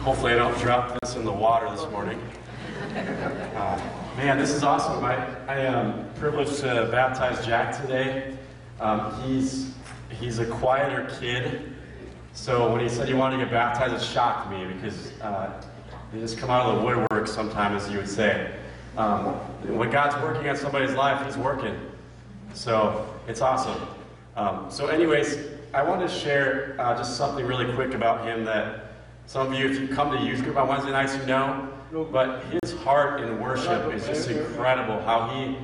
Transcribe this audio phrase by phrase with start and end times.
[0.00, 2.20] Hopefully I don't drop this in the water this morning.
[3.54, 3.80] Uh,
[4.16, 5.04] man, this is awesome.
[5.04, 5.14] I,
[5.46, 8.36] I am privileged to baptize Jack today.
[8.80, 9.72] Um, he's,
[10.18, 11.76] he's a quieter kid,
[12.32, 15.62] so when he said he wanted to get baptized, it shocked me because uh,
[16.12, 18.52] they just come out of the woodwork sometimes, as you would say.
[18.96, 19.34] Um,
[19.76, 21.78] when God's working on somebody's life, He's working.
[22.54, 23.80] So it's awesome.
[24.36, 25.38] Um, so, anyways,
[25.72, 28.86] I want to share uh, just something really quick about him that
[29.26, 31.68] some of you, if you come to youth group on Wednesday nights, you know.
[32.12, 35.00] But his heart in worship is just incredible.
[35.02, 35.56] How he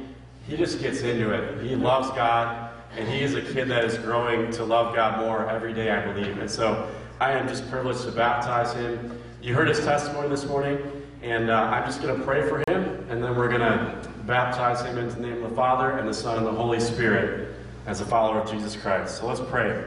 [0.48, 1.62] he just gets into it.
[1.64, 2.65] He loves God,
[2.96, 6.12] and he is a kid that is growing to love God more every day, I
[6.12, 6.38] believe.
[6.38, 6.88] And so,
[7.18, 9.18] I am just privileged to baptize him.
[9.40, 10.78] You heard his testimony this morning,
[11.22, 14.82] and uh, I'm just going to pray for him, and then we're going to baptize
[14.82, 17.54] him in the name of the Father and the Son and the Holy Spirit
[17.86, 19.18] as a follower of Jesus Christ.
[19.18, 19.84] So let's pray.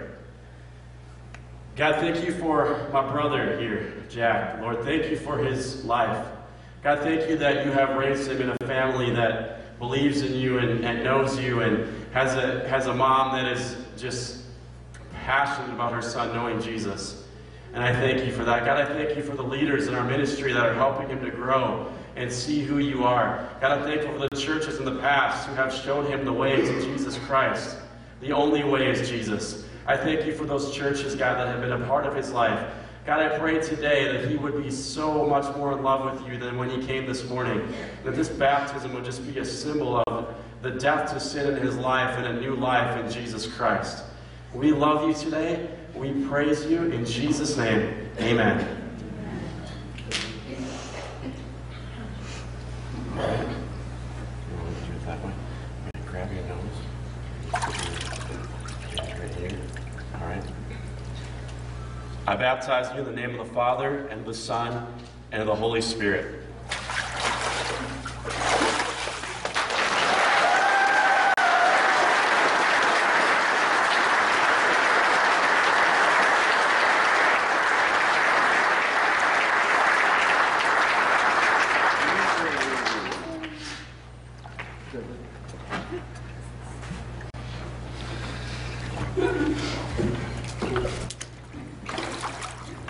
[1.75, 4.59] God, thank you for my brother here, Jack.
[4.59, 6.25] Lord, thank you for his life.
[6.81, 10.59] God, thank you that you have raised him in a family that believes in you
[10.59, 14.44] and, and knows you and has a, has a mom that is just
[15.23, 17.23] passionate about her son knowing Jesus.
[17.73, 18.66] And I thank you for that.
[18.66, 21.31] God, I thank you for the leaders in our ministry that are helping him to
[21.31, 23.47] grow and see who you are.
[23.61, 26.58] God, I'm thankful for the churches in the past who have shown him the way
[26.58, 27.77] to Jesus Christ.
[28.21, 29.66] The only way is Jesus.
[29.86, 32.73] I thank you for those churches, God, that have been a part of his life.
[33.09, 36.38] God, I pray today that he would be so much more in love with you
[36.38, 37.67] than when he came this morning.
[38.03, 41.75] That this baptism would just be a symbol of the death to sin in his
[41.75, 44.03] life and a new life in Jesus Christ.
[44.53, 45.71] We love you today.
[45.95, 48.11] We praise you in Jesus' name.
[48.19, 48.77] Amen.
[56.05, 56.59] Grab your nose.
[59.17, 59.59] Right here.
[60.14, 60.43] All right.
[62.29, 64.85] I baptize you in the name of the Father, and of the Son,
[65.31, 66.35] and of the Holy Spirit.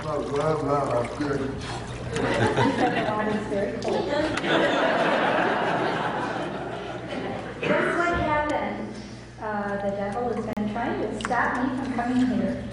[0.01, 1.39] Blah, blah, blah, I'm good.
[7.59, 8.93] This is what happened.
[9.39, 12.63] Uh, the devil has been trying to stop me from coming here.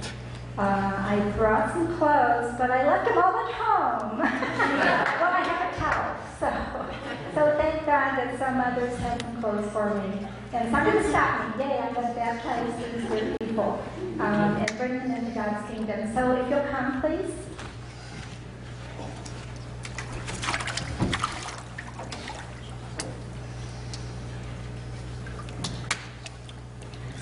[0.58, 4.18] Uh, I brought some clothes, but I left them all at home.
[4.18, 6.86] well, I have a towel, so
[7.34, 10.26] so thank God that some others had some clothes for me.
[10.52, 11.64] And so I'm going to stop me.
[11.64, 13.82] Yay, I'm going to baptize these good people
[14.20, 16.14] um, and bring them into God's kingdom.
[16.14, 17.32] So if you'll come, please.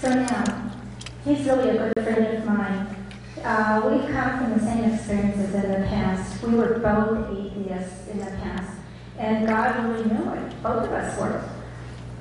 [0.01, 0.54] So now,
[1.35, 2.97] he's really a good friend of mine.
[3.43, 6.43] Uh, we've come from the same experiences in the past.
[6.43, 8.79] We were both atheists in the past,
[9.19, 10.63] and God really knew it.
[10.63, 11.45] Both of us were.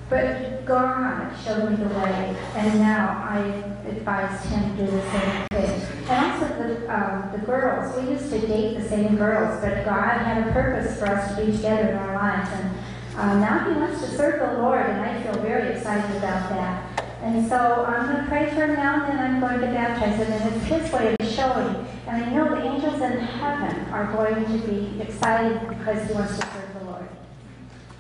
[0.10, 3.40] But God showed me the way, and now I
[3.88, 5.82] advised him to do the same thing.
[6.10, 10.18] And also the, um, the girls, we used to date the same girls, but God
[10.20, 12.50] had a purpose for us to be together in our lives.
[12.52, 12.78] And
[13.16, 16.93] uh, now he wants to serve the Lord, and I feel very excited about that.
[17.24, 20.18] And so I'm going to pray for him now, and then I'm going to baptize
[20.18, 20.30] him.
[20.30, 21.88] And it's his way of showing.
[22.06, 26.38] And I know the angels in heaven are going to be excited because he wants
[26.38, 27.08] to serve the Lord.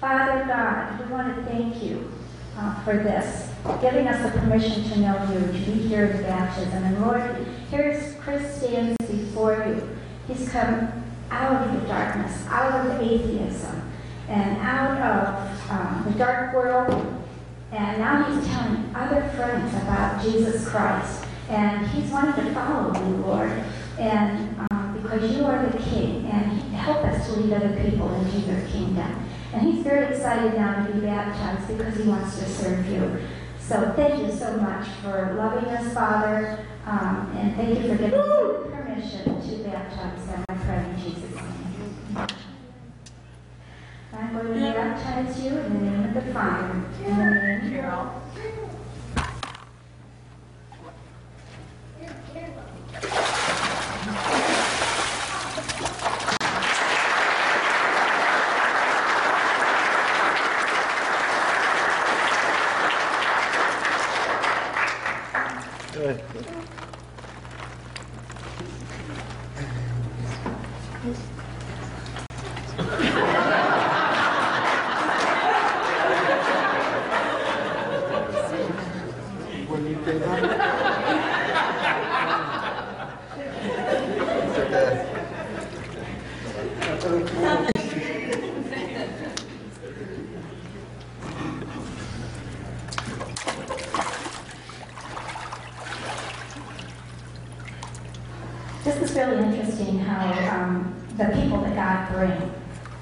[0.01, 2.11] Father God, we want to thank you
[2.57, 6.83] uh, for this, giving us the permission to know you, to be here at baptism.
[6.83, 9.97] And Lord, here's Chris stands before you.
[10.27, 10.91] He's come
[11.31, 13.89] out of the darkness, out of atheism,
[14.27, 17.22] and out of um, the dark world
[17.73, 21.25] and now he's telling other friends about Jesus Christ.
[21.49, 23.51] And he's wanting to follow you, Lord.
[23.97, 28.37] And um, because you are the King, and help us to lead other people into
[28.39, 29.27] your kingdom.
[29.53, 33.19] And he's very excited now to be baptized because he wants to serve you.
[33.59, 36.65] So thank you so much for loving us, Father.
[36.85, 40.43] Um, and thank you for giving me permission to baptize them.
[40.49, 42.27] I pray in Jesus' name.
[44.33, 47.83] To baptize you in the name of the Father, in the name of the
[79.67, 80.43] When you came out.
[86.81, 87.69] It's okay.
[98.93, 102.53] This is really interesting how um, the people that God brings,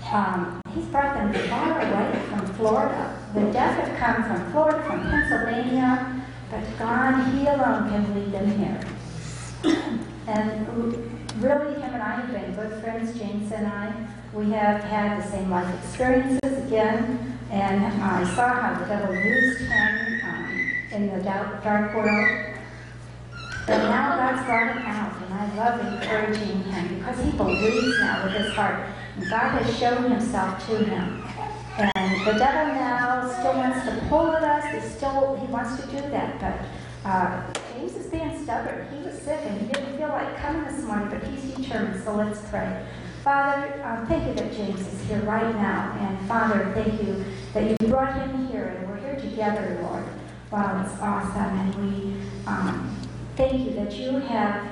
[0.10, 3.20] um, He's brought them far away from Florida.
[3.34, 8.58] The deaf have come from Florida, from Pennsylvania, but God, He alone can lead them
[8.58, 8.80] here.
[10.28, 10.68] and
[11.44, 13.94] really, him and I have been good friends, James and I.
[14.34, 19.60] We have had the same life experiences again, and I saw how the devil used
[19.60, 22.51] him um, in the dark dark world.
[23.68, 28.24] But now God's brought him out, and I love encouraging him because he believes now
[28.24, 28.88] with his heart.
[29.18, 31.24] And God has shown himself to him.
[31.78, 34.84] And the devil now still wants to pull at us.
[34.84, 36.40] He still he wants to do that.
[36.40, 38.88] But uh, James is being stubborn.
[38.96, 42.04] He was sick and he didn't feel like coming this morning, but he's determined.
[42.04, 42.86] So let's pray.
[43.24, 45.96] Father, um, thank you that James is here right now.
[46.00, 47.24] And Father, thank you
[47.54, 50.06] that you brought him here and we're here together, Lord.
[50.52, 51.60] Wow, it's awesome.
[51.60, 52.16] And we
[52.48, 52.98] um,
[53.42, 54.70] Thank you that you have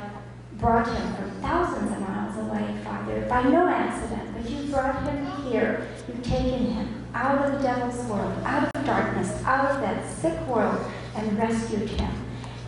[0.59, 5.25] brought him from thousands of miles away, Father, by no accident, but you brought him
[5.49, 5.87] here.
[6.07, 10.39] You've taken him out of the devil's world, out of darkness, out of that sick
[10.45, 10.79] world,
[11.15, 12.11] and rescued him.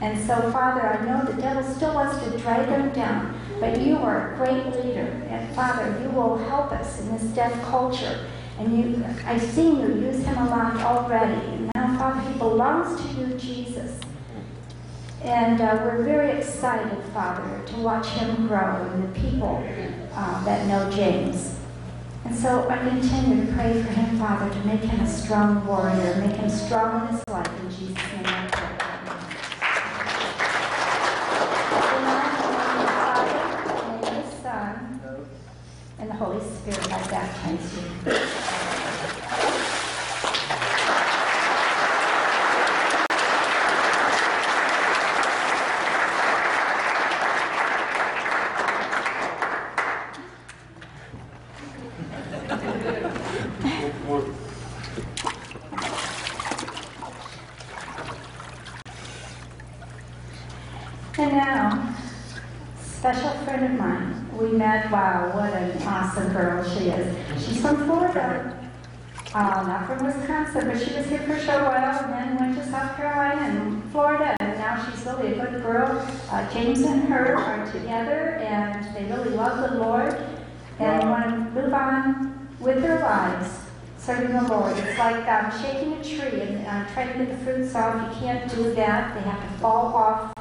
[0.01, 3.97] And so, Father, I know the devil still wants to drag him down, but you
[3.97, 5.05] are a great leader.
[5.29, 8.25] And Father, you will help us in this deaf culture.
[8.57, 11.45] And you, I've seen you use him a lot already.
[11.45, 13.99] And now, Father, he belongs to you, Jesus.
[15.23, 19.63] And uh, we're very excited, Father, to watch him grow and the people
[20.13, 21.59] uh, that know James.
[22.25, 26.15] And so I continue to pray for him, Father, to make him a strong warrior,
[26.15, 27.47] make him strong in his life.
[27.61, 28.67] In Jesus' name I pray.
[35.99, 38.50] And the Holy Spirit, I baptize you.
[61.17, 61.95] And now,
[62.79, 64.29] special friend of mine.
[64.37, 67.45] We met, wow, what an awesome girl she is.
[67.45, 68.57] She's from Florida.
[69.33, 72.57] Uh, not from Wisconsin, but she was here for a short while and then went
[72.57, 76.05] to South Carolina and Florida, and now she's really a good girl.
[76.29, 80.13] Uh, James and her are together, and they really love the Lord
[80.81, 83.61] and want to move on with their lives
[83.97, 84.75] serving the Lord.
[84.77, 88.13] It's like um, shaking a tree and uh, trying to get the fruits off.
[88.13, 89.13] You can't do that.
[89.13, 90.33] They have to fall off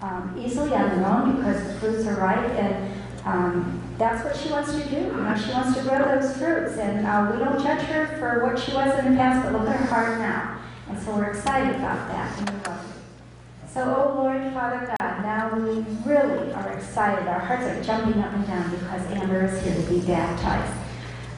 [0.00, 2.92] um, easily on their own because the fruits are ripe, and
[3.24, 4.96] um, that's what she wants to do.
[4.96, 8.46] You know, she wants to grow those fruits, and uh, we don't judge her for
[8.46, 11.30] what she was in the past, but look at her heart now, and so we're
[11.30, 12.80] excited about that.
[13.68, 17.26] So, oh Lord, Father God, now we really are excited.
[17.28, 20.78] Our hearts are jumping up and down because Amber is here to be baptized.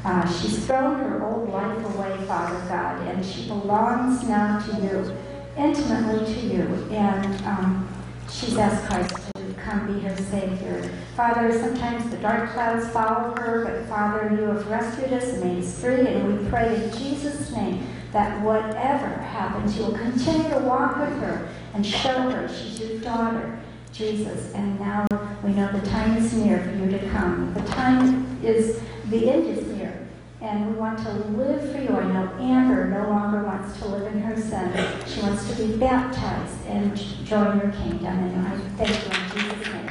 [0.04, 5.16] Uh, she's thrown her old life away, Father God, and she belongs now to you,
[5.56, 6.62] intimately to you.
[6.90, 7.88] And um,
[8.30, 10.90] she's asked Christ to come be her Savior.
[11.16, 15.62] Father, sometimes the dark clouds follow her, but Father, you have rescued us and made
[15.62, 20.60] us free, and we pray in Jesus' name that whatever happens, you will continue to
[20.60, 23.58] walk with her and show her she's your daughter,
[23.94, 24.52] Jesus.
[24.54, 25.06] And now
[25.42, 27.54] we know the time is near for you to come.
[27.54, 30.06] The time is, the end is near.
[30.40, 31.88] And we want to live for you.
[31.88, 34.72] I know Amber no longer wants to live in her sin.
[35.06, 38.18] She wants to be baptized and join your kingdom.
[38.18, 39.88] And I thank you in Jesus' name.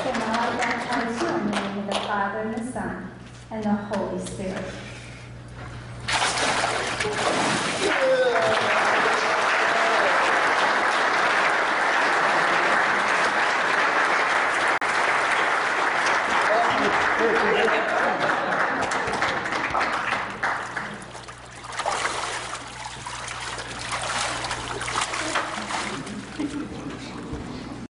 [0.00, 3.10] So now I baptize you in the name of the Father and the Son
[3.50, 4.64] and the Holy Spirit.